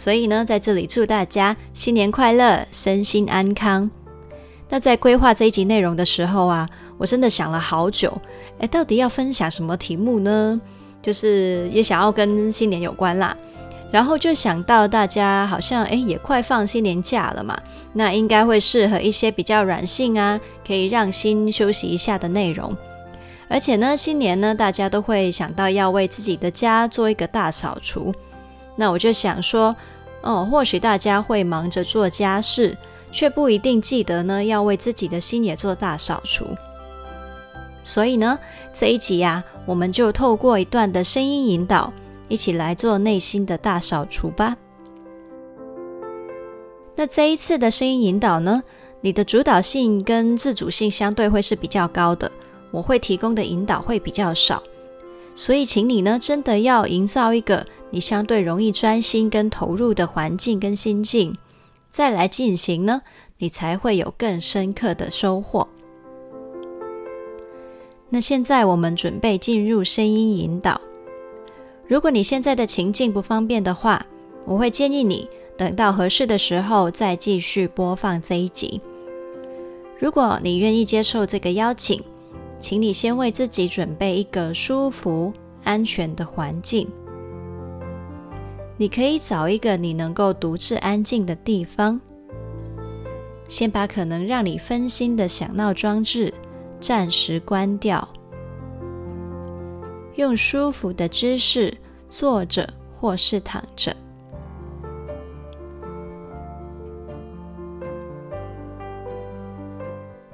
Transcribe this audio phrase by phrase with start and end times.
[0.00, 3.90] 所以呢，在这里祝大家新年快乐，身心安康。
[4.70, 8.10] 那在规划这一集内容的时候啊，我真的想了好久，
[8.60, 10.58] 诶，到底要分享什么题目呢？
[11.02, 13.36] 就是也想要跟新年有关啦。
[13.92, 17.60] 然后就想到大家好像诶也快放新年假了嘛，
[17.92, 22.74] 那应该会适合一些比较软性啊，可以让心休息一下的内容。
[23.50, 28.10] 而且呢，新年呢，大家都会想到要为自己的家做一个大扫除。
[28.76, 29.74] 那我就想说，
[30.22, 32.76] 哦，或许大家会忙着做家事，
[33.12, 36.46] 却不一定记得呢要为自己的心也做大扫除。
[37.82, 38.38] 所以呢，
[38.74, 41.92] 这一集呀，我们就透过一段的声音引导，
[42.28, 44.56] 一起来做内心的大扫除吧。
[46.94, 48.62] 那这一次的声音引导呢，
[49.00, 52.30] 你的主导性跟自主性相对会是比较高的。
[52.70, 54.62] 我会提供的引导会比较少，
[55.34, 61.36] 所以请你呢真的要营造一个你相对容易专心跟投入的环境跟心境，
[61.90, 63.02] 再来进行呢，
[63.38, 65.66] 你才会有更深刻的收获。
[68.08, 70.80] 那现在我们准备进入声音引导。
[71.86, 74.04] 如果你现在的情境不方便的话，
[74.44, 78.80] 我会建议你等到合适的时候再继续播放这一集。
[79.98, 82.02] 如果你愿意接受这个邀请，
[82.60, 85.32] 请你先为自己准备一个舒服、
[85.64, 86.88] 安全的环境。
[88.80, 92.00] 你可以找一个你能够独自安静的地方，
[93.46, 96.32] 先把可能让你分心的响闹装置
[96.80, 98.08] 暂时关掉，
[100.14, 101.76] 用舒服的姿势
[102.08, 102.66] 坐着
[102.98, 103.94] 或是躺着。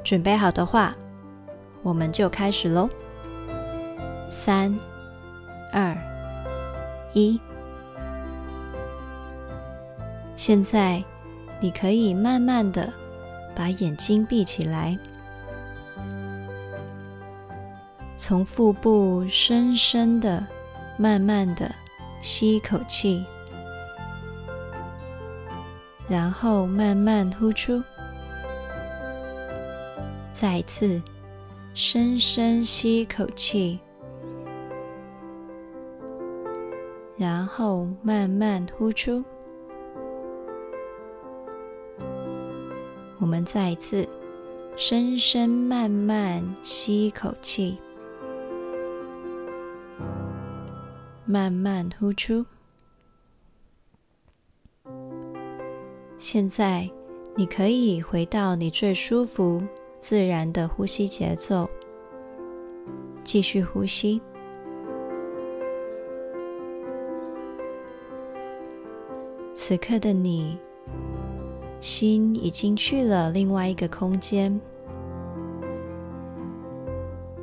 [0.04, 0.94] 准备好的话，
[1.82, 2.88] 我们就开始喽！
[4.30, 4.72] 三、
[5.72, 5.96] 二、
[7.12, 7.40] 一。
[10.46, 11.02] 现在
[11.58, 12.94] 你可以慢慢的
[13.52, 14.96] 把眼睛闭起来，
[18.16, 20.46] 从腹部深深的、
[20.96, 21.68] 慢慢的
[22.22, 23.24] 吸一口气，
[26.08, 27.82] 然后慢慢呼出，
[30.32, 31.02] 再次。
[31.74, 33.80] 深深吸一口气，
[37.16, 39.24] 然后慢慢呼出。
[43.18, 44.08] 我们再一次
[44.76, 47.78] 深深慢慢吸一口气，
[51.24, 52.44] 慢慢呼出。
[56.18, 56.88] 现在
[57.34, 59.62] 你可以回到你最舒服。
[59.98, 61.68] 自然的呼吸节奏，
[63.24, 64.20] 继续呼吸。
[69.52, 70.56] 此刻的你，
[71.86, 74.60] 心已经去了另外一个空间。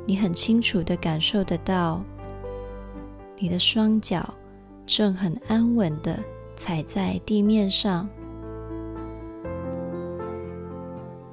[0.04, 2.02] 你很清楚的感受得到，
[3.38, 4.34] 你的双脚
[4.84, 6.18] 正很安稳的
[6.56, 8.06] 踩在地面上，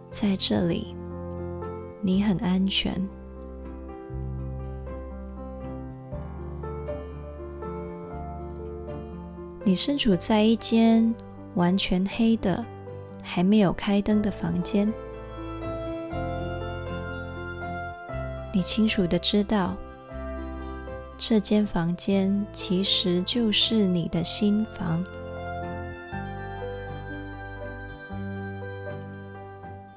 [0.10, 0.96] 在这里。
[2.02, 2.94] 你很安全。
[9.66, 11.14] 你身处在一间
[11.56, 12.66] 完全黑的、
[13.24, 14.92] 还没有开灯的房间。
[18.54, 19.76] 你清楚的知道，
[21.18, 25.04] 这间房间其实就是你的心房。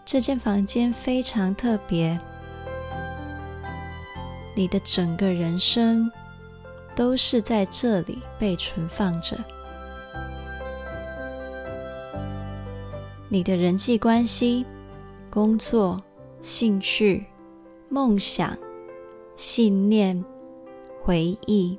[0.04, 2.16] 这间房间非常特别，
[4.54, 6.08] 你的整个人生
[6.94, 9.36] 都是在这里被存放着。
[13.34, 14.64] 你的人际关系、
[15.28, 16.00] 工作、
[16.40, 17.26] 兴趣、
[17.88, 18.56] 梦想、
[19.34, 20.24] 信念、
[21.02, 21.76] 回忆，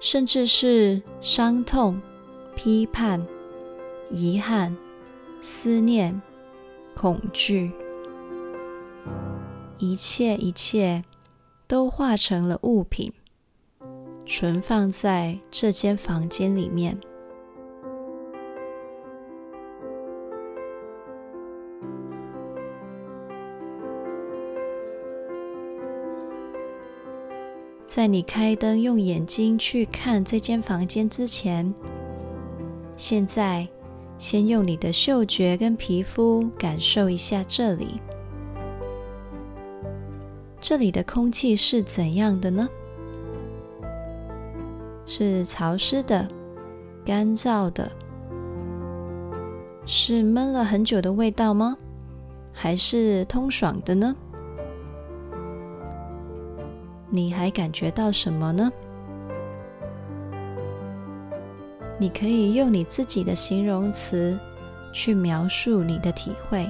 [0.00, 2.00] 甚至是伤痛、
[2.56, 3.22] 批判、
[4.08, 4.74] 遗憾、
[5.42, 6.18] 思念。
[6.96, 7.70] 恐惧，
[9.76, 11.04] 一切一切
[11.66, 13.12] 都化成了物品，
[14.26, 16.98] 存放在这间房间里面。
[27.94, 31.72] 在你开灯用眼睛去看这间房间之前，
[32.96, 33.68] 现在
[34.18, 38.00] 先用你的嗅觉跟皮肤感受一下这里。
[40.60, 42.68] 这里的空气是怎样的呢？
[45.06, 46.26] 是潮湿的、
[47.06, 47.88] 干燥的？
[49.86, 51.76] 是闷了很久的味道吗？
[52.52, 54.16] 还是通爽的呢？
[57.14, 58.72] 你还感觉到什么呢？
[61.96, 64.36] 你可以用你自己的形容词
[64.92, 66.68] 去描述你的体会。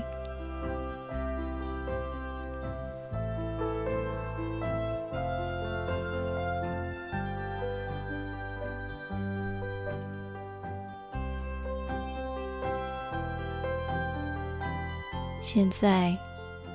[15.40, 16.14] 现在，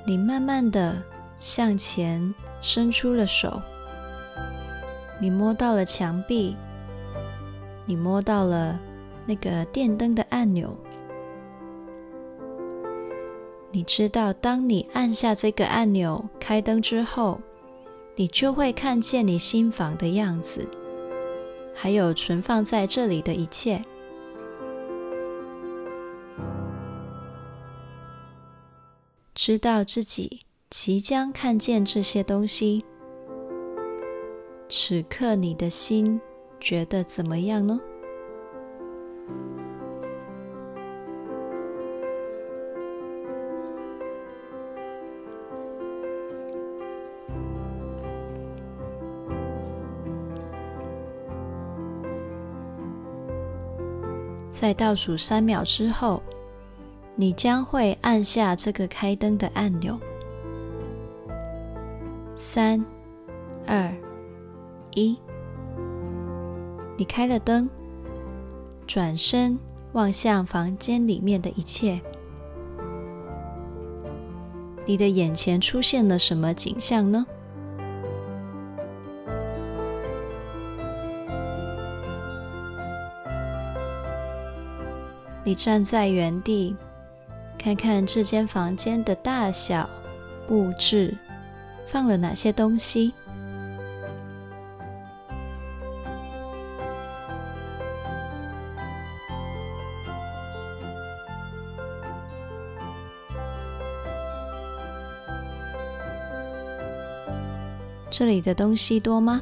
[0.08, 1.00] 你慢慢的
[1.40, 3.62] 向前伸出了手，
[5.20, 6.56] 你摸到了墙壁，
[7.86, 8.80] 你摸到了
[9.26, 10.76] 那个电灯的按钮。
[13.72, 17.40] 你知道，当你按下这个按钮开灯之后，
[18.16, 20.68] 你就会看见你新房的样子，
[21.76, 23.84] 还有存放在这里的一切。
[29.36, 32.86] 知道自己即将看见这些东西，
[34.70, 36.22] 此刻你的心
[36.60, 37.80] 觉得怎么样呢？
[54.52, 56.22] 在倒数三秒之后。
[57.16, 60.00] 你将会按下这个开灯的按钮。
[62.42, 62.84] 三、
[63.68, 63.94] 二、
[64.96, 65.20] 一，
[66.96, 67.70] 你开了灯，
[68.88, 69.60] 转身
[69.92, 72.00] 望向房间里面的一切。
[74.86, 77.26] 你的眼前出现了什么景象呢？
[85.44, 86.74] 你站在原地。
[87.58, 89.90] 看看这间房间的大小、
[90.48, 91.14] 布置，
[91.92, 93.14] 放了哪些东西？
[108.12, 109.42] 这里的东西多吗？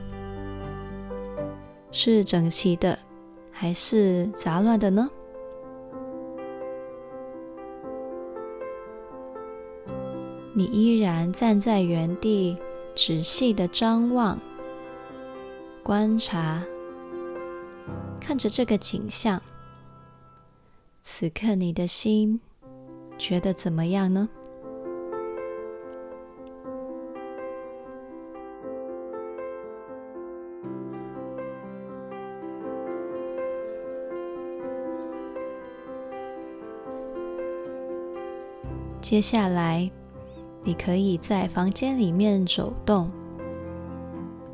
[1.91, 2.97] 是整齐的，
[3.51, 5.09] 还是杂乱的呢？
[10.57, 12.57] 你依然站在原地，
[12.95, 14.39] 仔细的张望、
[15.83, 16.63] 观察，
[18.19, 19.39] 看着这个景象。
[21.03, 22.41] 此刻你的心
[23.19, 24.27] 觉得怎么样呢？
[38.99, 39.91] 接下来。
[40.63, 43.09] 你可以在房间里面走动，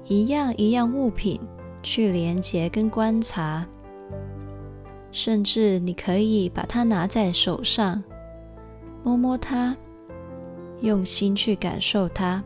[0.08, 1.40] 一样一样物品
[1.82, 3.66] 去连接跟观察，
[5.12, 8.04] 甚至你可以把它拿在手上，
[9.04, 9.76] 摸摸它，
[10.82, 12.44] 用心去感受它。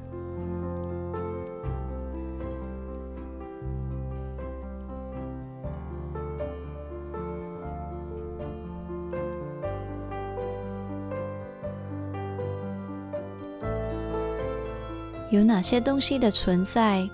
[15.38, 17.08] 有哪些东西的存在，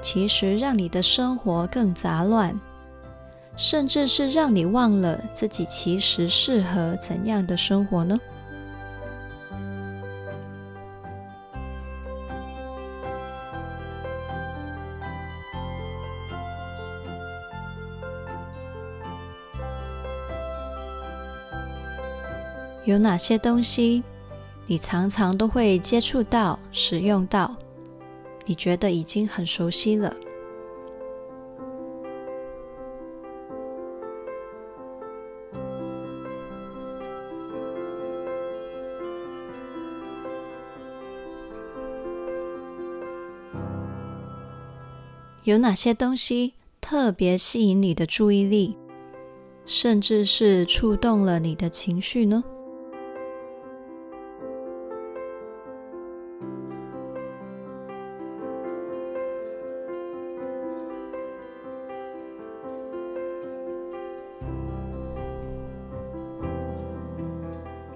[0.00, 2.54] 其实让你的生活更杂乱，
[3.56, 8.16] 甚至是让你忘了自己其实适合怎样的生活呢？
[22.84, 24.04] 有哪些东西？
[24.68, 27.54] 你常常都会接触到、使用到，
[28.44, 30.14] 你觉得已经很熟悉了。
[45.44, 48.76] 有哪些东西特别吸引你的注意力，
[49.64, 52.42] 甚至是触动了你的情绪呢？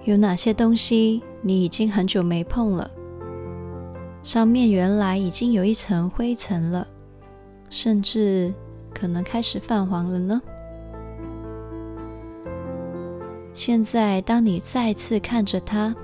[0.03, 2.89] 有哪些东西你已经很久没碰了？
[4.23, 6.87] 上面原来已经有一层灰尘了，
[7.69, 8.53] 甚至
[8.93, 10.41] 可能开始泛黄了呢？
[13.53, 15.95] 现在，当你再次看着它，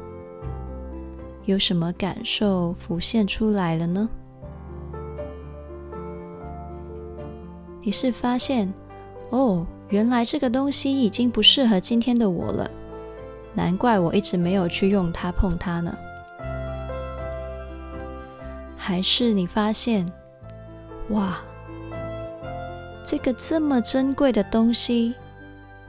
[1.46, 4.08] 有什么感受浮现出来了呢？
[7.82, 8.72] 你是发现，
[9.30, 12.70] 哦，原来这个东西已经不适合今天的我了，
[13.58, 15.98] 难怪我一直没有去用它、碰它呢？
[18.78, 20.06] 还是你发现，
[21.10, 21.40] 哇，
[23.04, 25.16] 这个这么珍贵的东西，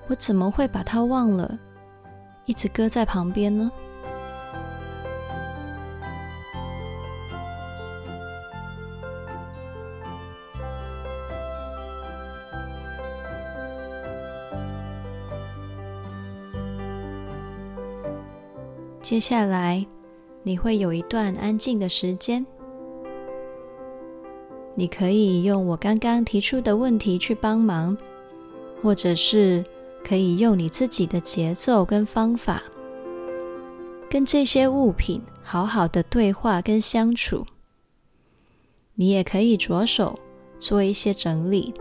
[0.07, 1.59] 我怎么会把它忘了，
[2.47, 3.71] 一直搁在旁边呢？
[19.09, 19.87] 接下来，
[20.43, 22.45] 你会有一段安静的时间，
[24.75, 27.97] 你可以用我刚刚提出的问题去帮忙，
[28.83, 29.65] 或者是。
[30.05, 32.63] 可以用你自己的节奏跟方法，
[34.11, 37.47] 跟这些物品好好的对话跟相处。
[38.95, 40.19] 你也可以着手
[40.61, 41.73] 做一些整理。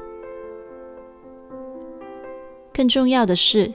[2.73, 3.71] 更重要的是，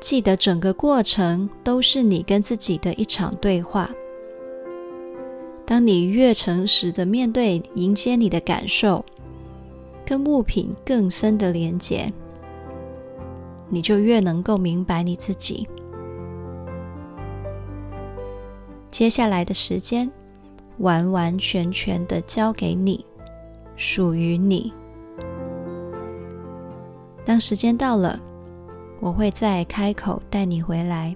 [0.00, 3.90] 记得整个过程都是你跟自己的一场对话。
[5.64, 9.04] 当你越诚实的面对、迎接你的感受，
[10.04, 12.12] 跟物品更深的连结。
[13.68, 15.68] 你就越能够明白你自己。
[18.92, 20.08] 接下来的时间，
[20.78, 23.04] 完完全全的交给你，
[23.76, 24.72] 属于你。
[27.24, 28.20] 当时间到了，
[29.00, 31.14] 我会再开口带你回来。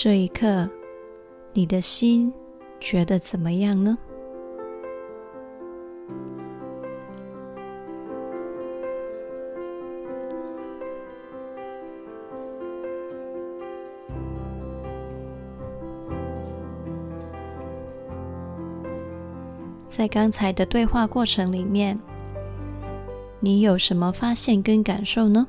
[0.00, 0.70] 这一刻，
[1.52, 2.32] 你的心
[2.78, 3.98] 觉得怎么样呢？
[19.88, 21.98] 在刚才的对话过程里面，
[23.40, 25.44] 你有什么发现跟感受呢？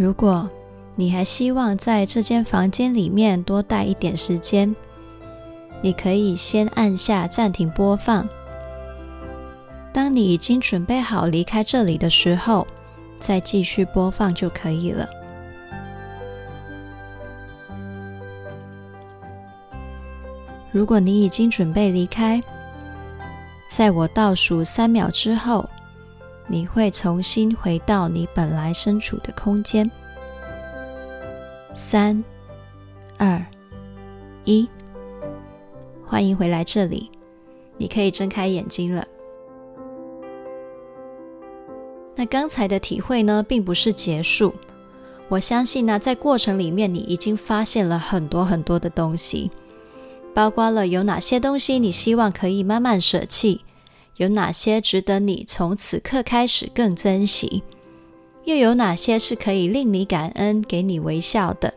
[0.00, 0.48] 如果
[0.94, 4.74] 你还希望在这间房间里面多待一点时间，
[5.82, 8.26] 你可以先按下暂停播放。
[9.92, 12.66] 当你已经准备好离开这里的时候，
[13.18, 15.06] 再继续播放就可以了。
[20.70, 22.42] 如果你已经准备离开，
[23.68, 25.68] 在我倒数三秒之后，
[26.50, 29.88] 你会重新回到你本来身处的空间。
[31.76, 32.24] 三、
[33.16, 33.40] 二、
[34.44, 34.68] 一。
[36.04, 37.08] 欢迎回来这里，
[37.76, 39.06] 你可以睁开眼睛了。
[42.16, 44.52] 那刚才的体会呢，并不是结束。
[45.28, 49.52] 我相信呢，在过程里面，你已经发现了很多很多的东西，
[50.34, 53.60] 包括了有哪些东西你希望可以慢慢舍弃，
[54.20, 57.62] 有哪些值得你从此刻开始更珍惜，
[58.44, 61.72] 又有哪些是可以令你感恩、给你微笑的。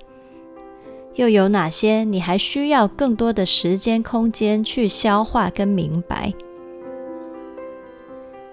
[1.16, 6.34] 又有哪些你还需要更多的时间空间去消化跟明白？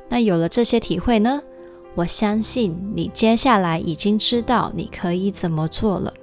[0.09, 1.43] 那有了这些体会呢，
[1.97, 6.15] 我相信你接下来已经知道你可以怎么做了。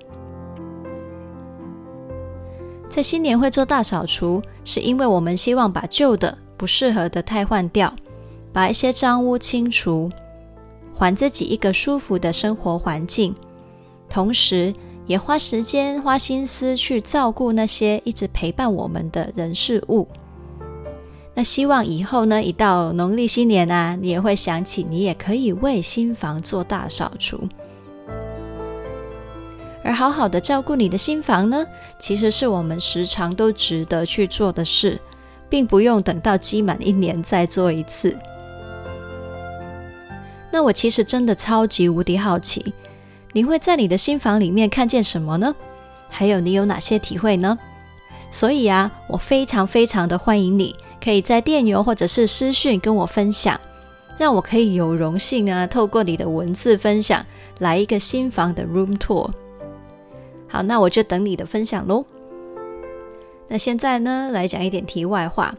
[2.87, 7.93] 在新年会做大扫除，是因为我们希望把旧的、不适合的汰换掉，
[8.51, 10.09] 把一些脏污清除，
[10.93, 13.35] 还自己一个舒服的生活环境，
[14.09, 14.73] 同时，
[15.05, 20.07] 也花时间、花心思去照顾那些一直陪伴我们的人事物。
[21.33, 27.47] 那希望以后呢，一到农历新年啊，你也会想起，你也可以为新房做大扫除。
[29.83, 31.65] 而好好的照顾你的新房呢，
[31.99, 34.99] 其实是我们时常都值得去做的事，
[35.49, 38.17] 并不用等到积满一年再做一次。
[40.51, 42.73] 那我其实真的超级无敌好奇。
[43.33, 45.53] 你会在你的新房里面看见什么呢？
[46.09, 47.57] 还有你有哪些体会呢？
[48.31, 53.59] 所以啊，我非常非常的欢迎你，可以在电邮或者是私讯跟我分享，
[54.17, 57.23] 让我可以有荣幸啊，透过你的文字分享，
[57.59, 59.29] 来一个新房的 room tour。
[60.47, 62.03] 好，那我就等你的分享喽。
[63.47, 65.55] 那现在呢，来讲一点题外话。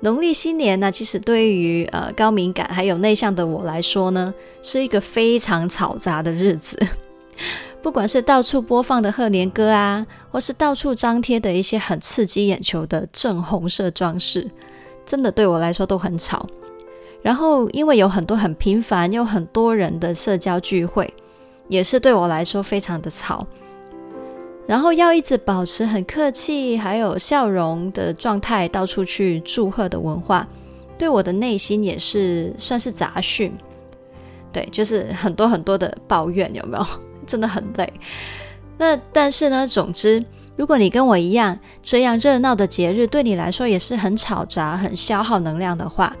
[0.00, 6.78] 农历新年呢，其实对于呃高敏感还有内向的我来说呢，是一个非常嘈杂的日子。
[7.82, 14.50] 不管是到处播放的贺年歌啊，或是到处张贴的一些很刺激眼球的正红色装饰，
[15.06, 16.46] 真的对我来说都很吵。
[17.22, 21.12] 然后因为有很多很频繁又很多人的社交聚会，
[21.68, 23.46] 也是对我来说非常的吵。
[24.66, 30.46] 然后要一直保持很客气，还有笑容的状态，到处去祝贺的文化，
[30.96, 33.52] 对我的内心也是算是杂讯。
[34.50, 36.86] 对，就是很多很多的抱怨，有没有？
[37.26, 37.92] 真的很累。
[38.78, 40.24] 那但是呢，总之，
[40.56, 46.16] 如果你跟我一样，这样热闹的节日对你来说也是很吵杂、很消耗能量的话，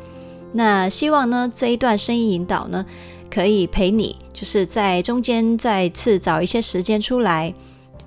[0.52, 2.84] 那希望呢，这一段声音引导呢，
[3.30, 7.54] 可以陪你，就是在中间再次找一些时间出来。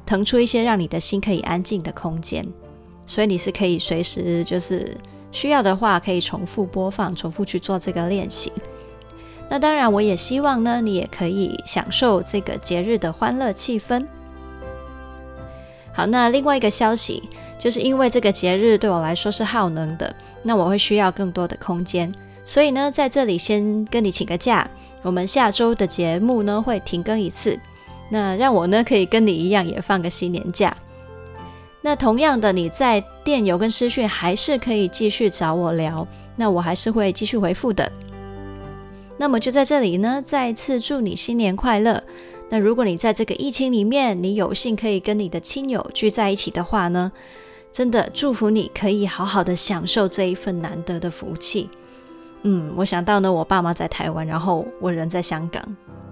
[0.08, 2.48] 腾出一些让你的心可以安静的空间，
[3.06, 4.98] 所以你是可以随时就是
[5.32, 8.52] 需要的话，可以重复播放，重复去做这个练习。
[9.50, 14.06] 那当然，我也希望呢，你也可以享受这个节日的欢乐气氛。
[15.94, 17.24] 好，那另外一个消息，
[17.60, 22.14] 就是因为这个节日对我来说是耗能的，那我会需要更多的空间，
[22.46, 24.70] 所以呢，在这里先跟你请个假，
[25.02, 27.60] 我们下周的节目呢会停更一次。
[28.10, 30.76] 那让我呢可以跟你一样也放个新年假。
[31.82, 37.90] 那同样的，你在电邮跟私讯还是可以继续找我聊，那我还是会继续回复的。
[39.18, 42.04] 那么就在这里呢，再次祝你新年快乐。
[42.50, 47.12] 那如果你在这个疫情里面，你有幸可以跟你的亲友聚在一起的话呢，
[47.72, 51.70] 真的祝福你可以好好的享受这一份难得的福气。
[52.50, 55.62] 嗯，我想到呢，我爸妈在台湾，然后我人在香港。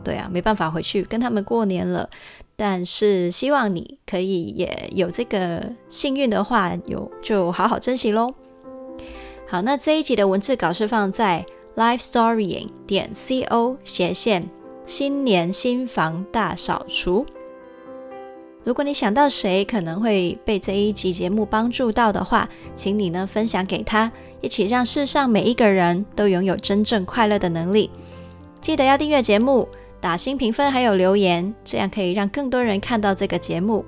[0.04, 2.10] 对啊，没办法回去跟他们过年了。
[2.58, 8.34] 但是希望你可以也有这个幸运的话，有就好好珍惜喽。
[9.48, 11.46] 好，那这一集的文字稿是放在
[11.78, 14.50] lifestorying 点 co 斜线
[14.86, 17.26] 新年新房大扫除。
[18.66, 24.12] 如果你想到谁可能会被这一集节目帮助到的话，请你呢分享给他，
[24.46, 27.90] 一起让世上每一个人都拥有真正快乐的能力。
[28.62, 29.68] 记得要订阅节目。
[30.02, 33.84] 打新评分还有留言，这样可以让更多人看到这个节目。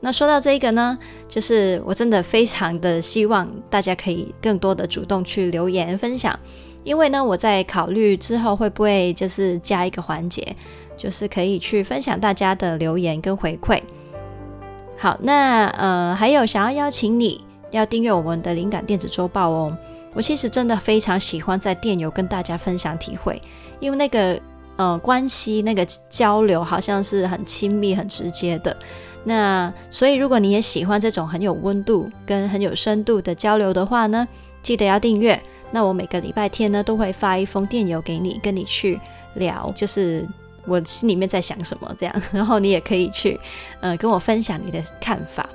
[0.00, 0.98] 那说到这个呢，
[1.30, 6.38] 就是我真的非常的希望大家可以更多的主动去留言分享，
[6.84, 10.54] 因为呢，我在考虑之后会不会就是加一个环节，
[10.94, 13.80] 就是可以去分享大家的留言跟回馈。
[14.98, 19.74] 好，那呃还有想要邀请你要订阅我们的灵感电子周报哦。
[20.16, 23.40] 我其实真的非常喜欢在电邮跟大家分享体会，
[23.78, 24.40] 因为那个。
[24.78, 28.76] 呃，关系那个交流好像是很亲密、很直接的。
[29.24, 34.28] 那所以，如果你也喜欢这种很有温度跟很有深度的交流的话呢，
[34.60, 35.40] 记得要订阅。
[35.70, 39.00] 那我每个礼拜天呢，都会发一封电邮给你，跟你去
[39.36, 40.28] 聊，就是
[40.66, 42.14] 我心里面在想什么这样。
[42.30, 43.40] 然后你也可以去，
[43.80, 45.48] 呃，跟我分享你的看法。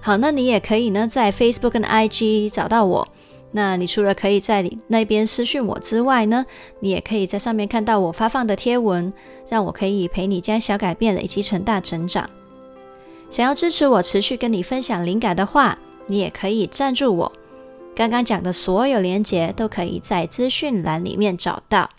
[0.00, 3.08] 好，那你也可以呢，在 Facebook 跟 IG 找到我。
[3.52, 6.46] 那你除了可以在那边私讯我之外呢，
[6.78, 9.12] 你也可以在上面看到我发放的贴文，
[9.48, 12.28] 让我可以陪你将小改变累积成大成长。
[13.28, 17.32] 想要支持我持续跟你分享灵感的话，你也可以赞助我。
[17.94, 21.90] 刚刚讲的所有连结都可以在资讯栏里面找到。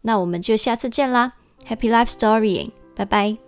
[0.00, 1.32] 那我们就下次见啦
[1.68, 3.43] ，Happy Life Storying，拜拜。